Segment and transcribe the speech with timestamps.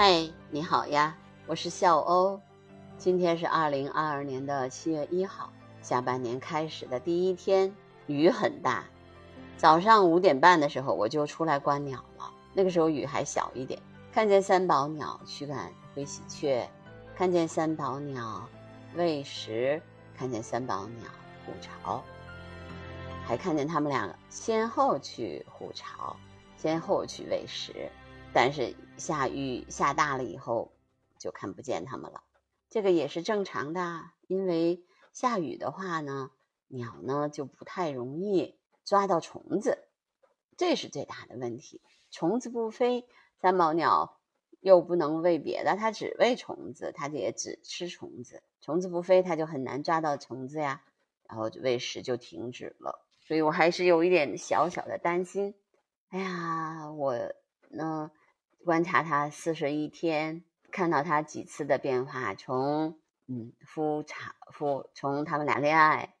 [0.00, 1.16] 嗨，你好呀，
[1.48, 2.40] 我是笑欧。
[2.96, 7.74] 今天是二零二二年的七月一号，下半年开始的第一天，
[8.06, 8.84] 雨很大。
[9.56, 12.32] 早上五点半的时候，我就出来观鸟了。
[12.54, 16.64] 那个时候雨还小一点，看见三宝鸟驱赶灰喜鹊，
[17.16, 18.48] 看见三宝鸟
[18.94, 19.82] 喂食，
[20.16, 21.10] 看见三宝鸟
[21.44, 22.00] 虎巢，
[23.26, 26.14] 还看见他们两个先后去虎巢，
[26.56, 27.90] 先后去喂食。
[28.34, 30.72] 但是下雨下大了以后，
[31.18, 32.22] 就看不见它们了。
[32.70, 36.30] 这个也是正常的，因为下雨的话呢，
[36.68, 39.88] 鸟呢就不太容易抓到虫子，
[40.56, 41.80] 这是最大的问题。
[42.10, 43.08] 虫子不飞，
[43.40, 44.20] 三毛鸟
[44.60, 48.42] 又不能喂别的，它只喂虫子，它也只吃虫子。
[48.60, 50.84] 虫子不飞，它就很难抓到虫子呀，
[51.24, 53.04] 然后喂食就停止了。
[53.20, 55.54] 所以我还是有一点小小的担心。
[56.10, 57.16] 哎呀，我
[57.70, 58.12] 呢。
[58.68, 66.14] 观察它四十一天，看到它几次的变化，从嗯孵产孵，从他们俩恋爱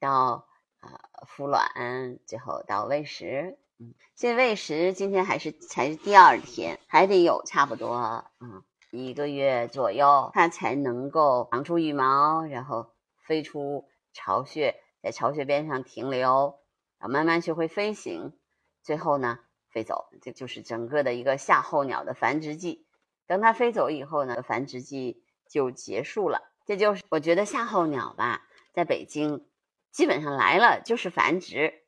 [0.00, 0.46] 到
[0.80, 3.58] 呃孵卵，最后到喂食。
[3.78, 12.94] 嗯，现喂食今天还是才是第二天，还得有差不多嗯一个月左右，它才能够长出羽毛，然后
[13.26, 16.58] 飞出巢穴，在巢穴边上停留，
[16.98, 18.32] 然后慢慢学会飞行，
[18.82, 19.40] 最后呢。
[19.72, 22.86] 飞走，这就是整个的一个夏候鸟的繁殖季。
[23.26, 26.52] 等它飞走以后呢，繁殖季就结束了。
[26.66, 28.42] 这就是我觉得夏候鸟吧，
[28.74, 29.46] 在北京
[29.90, 31.84] 基本上来了就是繁殖，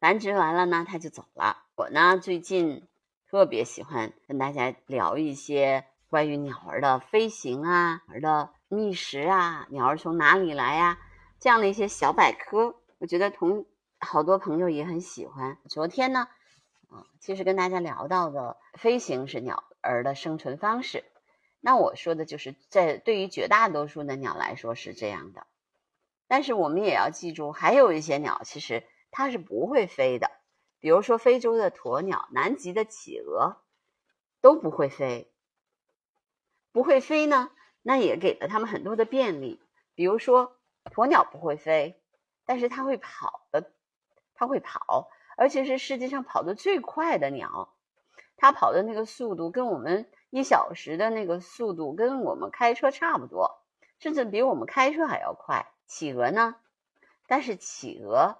[0.00, 1.64] 繁殖完了呢，它就走了。
[1.76, 2.88] 我呢最近
[3.30, 10.98] 特别喜欢跟大家聊一些关于鸟儿的飞行啊、鸟儿的觅食啊、鸟儿从哪里来呀
[11.38, 12.74] 这样的一些小百科。
[12.98, 13.66] 我觉得同
[14.00, 15.58] 好多朋友也很喜欢。
[15.68, 16.26] 昨天呢。
[16.88, 21.04] 啊，其实跟大家聊到的飞行是鸟儿的生存方式，
[21.60, 25.46] 那我说的就是在对于绝大多数的鸟来说是这样的，
[26.26, 30.30] 但是我们也要记住，还有一些鸟其实它是不会飞的，
[30.80, 33.58] 比如说非洲的鸵鸟、南极的企鹅
[34.40, 35.30] 都不会飞，
[36.72, 37.50] 不会飞呢，
[37.82, 39.60] 那也给了它们很多的便利，
[39.94, 42.00] 比如说鸵鸟不会飞，
[42.46, 43.70] 但是它会跑的，
[44.34, 45.10] 它会跑。
[45.38, 47.72] 而且是世界上跑得最快的鸟，
[48.36, 53.62] 它跑的那个速度跟我们一小时的那个速度跟我们开车差不多，
[54.00, 55.72] 甚至比我们开车还要快。
[55.86, 56.56] 企鹅呢？
[57.28, 58.38] 但是企鹅，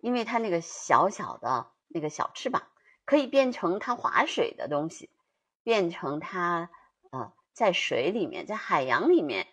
[0.00, 2.64] 因为它那个小小的那个小翅膀，
[3.04, 5.10] 可以变成它划水的东西，
[5.62, 6.70] 变成它
[7.12, 9.46] 呃在水里面，在海洋里面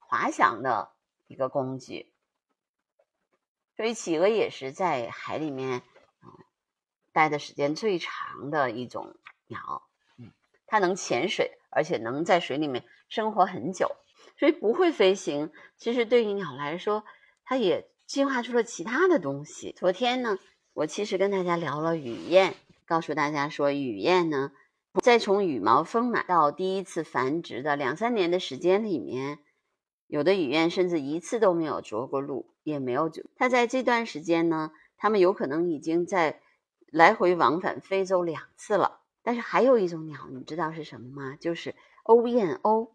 [0.00, 0.90] 滑翔的
[1.28, 2.12] 一个工具。
[3.78, 5.82] 所以企鹅也是在海里面，
[6.20, 6.32] 嗯，
[7.12, 9.14] 待的时间最长的一种
[9.46, 9.82] 鸟，
[10.18, 10.32] 嗯，
[10.66, 13.94] 它能潜水，而且能在水里面生活很久，
[14.36, 15.52] 所以不会飞行。
[15.76, 17.04] 其实对于鸟来说，
[17.44, 19.72] 它也进化出了其他的东西。
[19.78, 20.40] 昨天呢，
[20.72, 24.50] 我其实跟大家聊了雨燕，告诉大家说，雨燕呢，
[25.00, 29.38] 在从羽毛丰满到第一次繁殖的两三年的时间里面。
[30.08, 36.40] 有的雨燕甚至一次都没有着过陆，也没有就它在这段时间呢，它们有可能已经在
[36.90, 39.00] 来回往返非洲两次了。
[39.22, 41.36] 但是还有一种鸟，你知道是什么吗？
[41.36, 42.90] 就是欧燕鸥，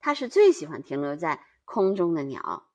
[0.00, 2.68] 它是最喜欢停留在空中的鸟。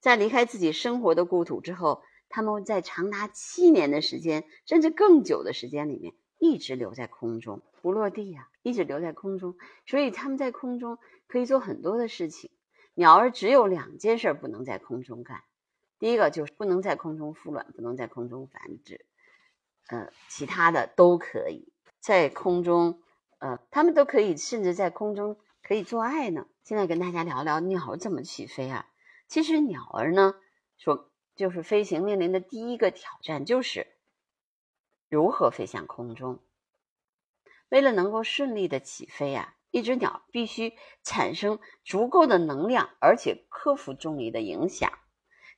[0.00, 9.56] 在离开自己生活的故土之后，它们在长达七年的时间，甚至更久的时间里面，一直留在空中不落地呀，一直留在空中。
[9.86, 12.50] 所以它们在空中可以做很多的事情。
[12.94, 15.42] 鸟儿只有两件事不能在空中干，
[16.04, 19.06] 第一个就是不能在空中孵卵，不能在空中繁殖，
[19.88, 23.00] 呃，其他的都可以在空中，
[23.38, 26.46] 呃，它们都可以，甚至在空中可以做爱呢。
[26.62, 28.86] 现在跟大家聊聊鸟怎么起飞啊？
[29.28, 30.34] 其实鸟儿呢，
[30.76, 33.86] 说就是飞行面临的第一个挑战就是
[35.08, 36.40] 如何飞向空中。
[37.70, 39.56] 为了能够顺利的起飞啊。
[39.70, 44.92] 一只鸟必须产生足够的能量，而且克服重力的影响，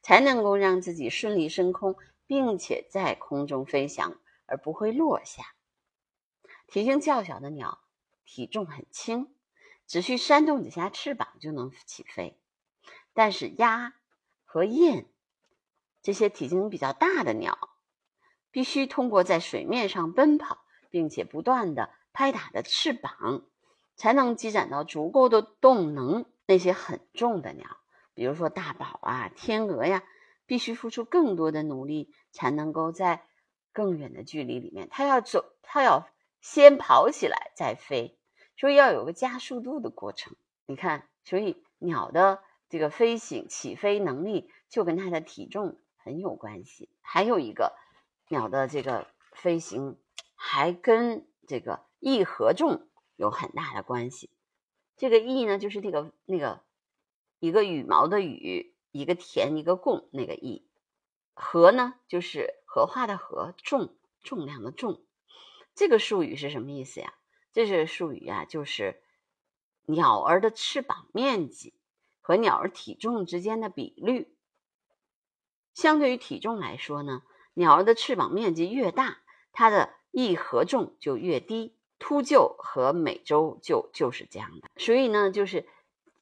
[0.06, 1.96] 才能够让自己顺利升空，
[2.28, 5.42] 并且在空中飞翔而不会落下。
[6.68, 7.80] 体型较小的鸟
[8.24, 9.34] 体重很轻，
[9.88, 12.38] 只需扇动几下翅膀就能起飞。
[13.14, 13.94] 但是鸭
[14.44, 15.06] 和雁
[16.02, 17.70] 这些体型比较大的鸟，
[18.52, 20.58] 必须通过在水面上奔跑，
[20.88, 23.42] 并且不断的拍打的翅膀。
[23.96, 26.26] 才能积攒到足够的动能。
[26.46, 27.78] 那些很重的鸟，
[28.16, 30.02] 比如说大宝啊、天鹅呀，
[30.46, 33.26] 必须付出更多的努力，才能够在
[33.72, 34.88] 更远的距离里面。
[34.90, 36.08] 它要走，它要
[36.40, 38.18] 先跑起来再飞。
[38.56, 40.34] 所以要有个加速度的过程。
[40.64, 46.88] 你看，所以鸟的这个飞行起飞能力就跟它的体重很有关系。
[47.02, 47.76] 还有一个，
[48.28, 49.98] 鸟的这个飞行
[50.34, 54.30] 还跟这个翼合重有很大的关系。
[54.96, 56.62] 这个翼呢，就是那个那个
[57.38, 60.66] 一个羽毛的羽，一个田一个共那个翼。
[61.34, 65.02] 合呢，就是合化的合，重重量的重。
[65.74, 67.12] 这个术语是什么意思呀？
[67.52, 69.02] 这是术语啊，就是
[69.84, 71.74] 鸟儿的翅膀面积
[72.20, 74.34] 和鸟儿体重之间的比率。
[75.74, 77.22] 相对于体重来说呢，
[77.52, 79.18] 鸟儿的翅膀面积越大，
[79.52, 81.74] 它的翼合重就越低。
[81.98, 84.68] 秃鹫和美洲鹫就是这样的。
[84.76, 85.66] 所以呢，就是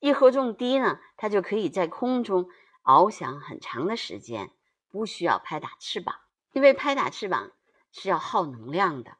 [0.04, 2.50] 翼合重低呢，它就可以在空中
[2.82, 4.50] 翱翔很长的时间。
[4.90, 6.14] 不需要拍打翅膀，
[6.52, 7.50] 因为拍打翅膀
[7.90, 9.16] 是要耗能量的。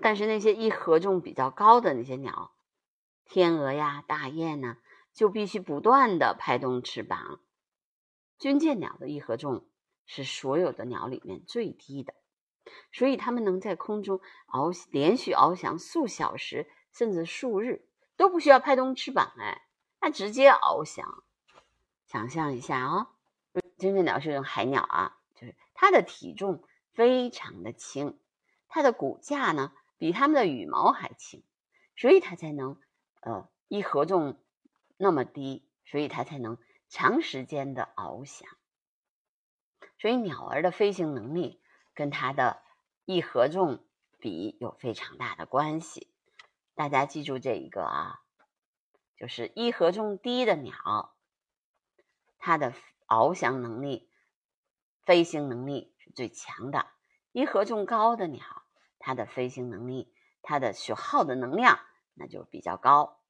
[0.00, 2.54] 但是那些翼合重比较高的那些鸟，
[3.26, 4.78] 天鹅呀、大雁呢，
[5.12, 7.40] 就必须不断的拍动翅膀。
[8.38, 9.66] 军舰鸟的翼合重
[10.06, 12.14] 是所有的鸟里面最低的，
[12.92, 17.86] 所以它们能在空中翱连续翱翔数小时甚至数日
[18.16, 19.63] 都不需要拍动翅膀，哎，
[20.04, 21.24] 它直接翱翔。
[22.04, 23.10] 想象一下啊。
[23.78, 26.62] 军舰鸟是一种海鸟啊，就是它的体重
[26.92, 28.18] 非常的轻，
[28.68, 31.42] 它的骨架呢比它们的羽毛还轻，
[31.96, 32.78] 所以它才能
[33.22, 34.38] 呃一合重
[34.98, 36.58] 那么低，所以它才能
[36.90, 38.46] 长时间的翱翔。
[39.98, 41.62] 所以鸟儿的飞行能力
[41.94, 42.62] 跟它的
[43.06, 43.82] 一合重
[44.18, 46.12] 比有非常大的关系。
[46.74, 48.20] 大家记住这一个啊，
[49.24, 51.14] 就是一合重低的鸟，
[52.36, 52.74] 它的。
[53.06, 54.10] 翱翔能力、
[55.04, 56.86] 飞行能力是最强的。
[57.32, 58.42] 一合重高的鸟，
[58.98, 60.12] 它的飞行能力、
[60.42, 61.78] 它的所耗的能量
[62.14, 63.20] 那就比较高。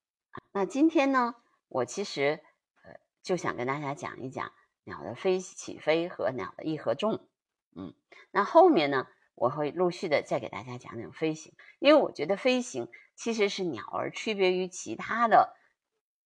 [0.53, 1.35] 那今天呢，
[1.69, 2.41] 我其实
[2.85, 4.53] 呃就想跟大家讲一讲
[4.85, 7.29] 鸟的飞起飞和鸟的一合重。
[7.77, 7.95] 嗯，
[8.31, 15.57] 那后面呢，我会陆续的再给大家讲讲飞行，因为我觉得飞行其实是鸟儿区别于其他的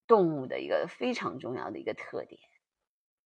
[0.08, 2.40] 动物的一个非常重要的一个特点。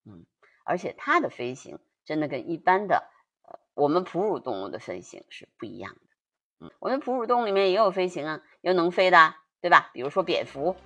[0.04, 0.26] 嗯，
[0.64, 3.08] 而且它的飞行真的跟一般的
[3.42, 6.66] 呃我们哺乳动物的飞行是不一样的。
[6.66, 9.90] 嗯，我们哺乳动物里面也有飞行啊，有能飞的，对吧？
[9.94, 10.76] 比如说蝙蝠，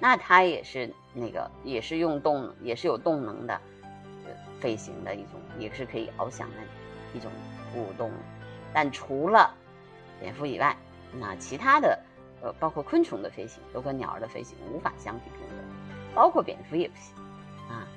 [0.00, 3.54] 那它也是那个也是用动也是有动能的
[4.24, 4.30] 呃
[4.60, 6.56] 飞行的一种，也是可以翱翔的
[7.14, 7.30] 一种
[7.72, 8.14] 哺乳动物。
[8.72, 9.54] 但除了
[10.20, 10.76] 蝙蝠以外，
[11.12, 12.02] 那其他的
[12.44, 15.64] 呃包括昆虫的飞行都跟鸟儿的飞行无法相比并论，
[16.14, 17.14] 包括蝙蝠也不行
[17.68, 17.88] 啊。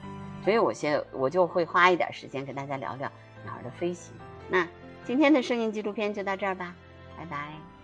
[0.44, 3.12] 所以，我先我就会花一点时间跟大家聊聊
[3.44, 4.14] 鸟儿的飞行。
[4.50, 4.66] 那
[5.04, 6.74] 今天的声音纪录片就到这儿吧，
[7.18, 7.77] 拜拜。